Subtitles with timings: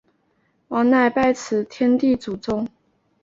[0.69, 2.67] 王乃拜辞天地祖宗。